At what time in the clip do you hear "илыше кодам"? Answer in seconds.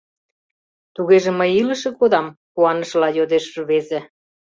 1.61-2.27